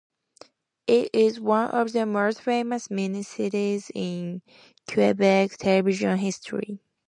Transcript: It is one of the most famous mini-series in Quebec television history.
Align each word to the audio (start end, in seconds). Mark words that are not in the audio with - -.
It 0.87 1.11
is 1.13 1.39
one 1.39 1.69
of 1.69 1.91
the 1.91 2.07
most 2.07 2.41
famous 2.41 2.89
mini-series 2.89 3.91
in 3.93 4.41
Quebec 4.91 5.57
television 5.59 6.17
history. 6.17 6.79